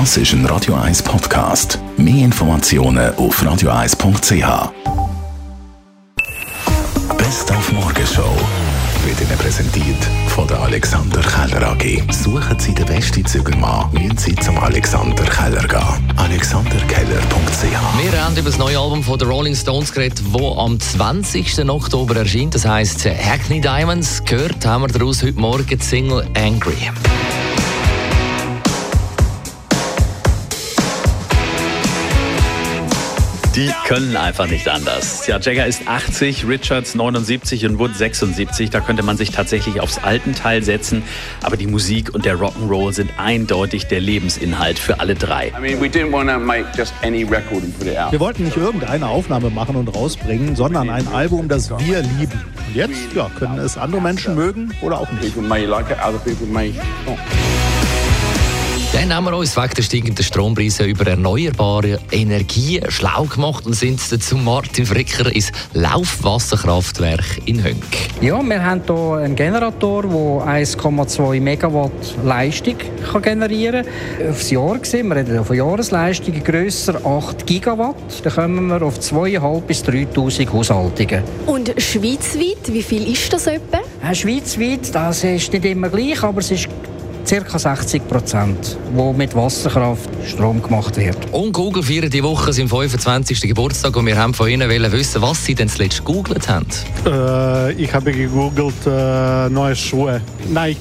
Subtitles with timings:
[0.00, 1.78] Das ist ein Radio 1 Podcast.
[1.96, 4.72] Mehr Informationen auf radio1.ch.
[7.16, 8.36] Best auf Morgenshow
[9.04, 12.02] wird Ihnen präsentiert von der Alexander Keller AG.
[12.12, 16.12] Suchen Sie den besten Zügelmann, müssen Sie zum Alexander Keller gehen.
[16.16, 21.70] AlexanderKeller.ch Wir haben über das neue Album von den Rolling Stones geredet, das am 20.
[21.70, 22.56] Oktober erscheint.
[22.56, 24.24] Das heisst Hackney Diamonds.
[24.24, 26.90] Gehört haben wir daraus heute Morgen die Single Angry.
[33.56, 35.28] Die können einfach nicht anders.
[35.28, 38.70] Ja, Jagger ist 80, Richards 79 und Wood 76.
[38.70, 41.04] Da könnte man sich tatsächlich aufs alten Teil setzen.
[41.40, 45.52] Aber die Musik und der Rock'n'Roll sind eindeutig der Lebensinhalt für alle drei.
[48.10, 52.42] Wir wollten nicht irgendeine Aufnahme machen und rausbringen, sondern ein Album, das wir lieben.
[52.66, 55.36] Und jetzt ja, können es andere Menschen mögen oder auch nicht.
[58.94, 63.98] Dann haben wir uns wegen der steigenden Strompreise über erneuerbare Energien schlau gemacht und sind
[63.98, 67.84] zu Martin Fricker ins Laufwasserkraftwerk in Hönk.
[68.20, 71.90] Ja, wir haben hier einen Generator, der 1,2 Megawatt
[72.24, 72.76] Leistung
[73.10, 73.84] kann generieren
[74.18, 74.30] kann.
[74.30, 77.96] Aufs Jahr gesehen, wir reden von Jahresleistungen grösser 8 Gigawatt.
[78.22, 81.24] Da kommen wir auf 2.500 bis 3.000 Haushaltungen.
[81.46, 83.80] Und schweizweit, wie viel ist das etwa?
[84.08, 86.68] Äh, schweizweit, das ist nicht immer gleich, aber es ist
[87.24, 87.58] ca.
[87.58, 91.16] 60 Prozent, wo mit Wasserkraft Strom gemacht wird.
[91.32, 93.40] Und Google feiert die Woche seinen 25.
[93.42, 96.66] Geburtstag und wir haben von Ihnen wissen, was Sie denn zuletzt gegoogelt haben.
[97.06, 100.20] Äh, ich habe gegoogelt äh, neue Schuhe.
[100.52, 100.78] Nike.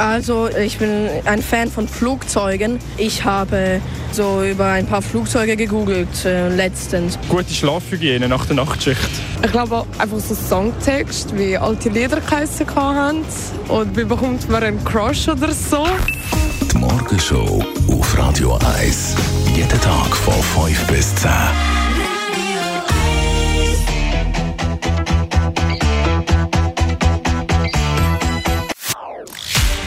[0.00, 2.78] Also ich bin ein Fan von Flugzeugen.
[2.96, 7.18] Ich habe so über ein paar Flugzeuge gegoogelt äh, letztens.
[7.28, 9.10] Gute Schlafhygiene nach der Nachtschicht.
[9.44, 13.26] Ich glaube einfach so Songtext, wie alte Lieder geheissen haben.
[13.68, 15.86] Und wie bekommt man einen Crush oder so.
[16.72, 19.16] Die Morgenshow auf Radio 1.
[19.54, 21.30] Jeden Tag von 5 bis 10.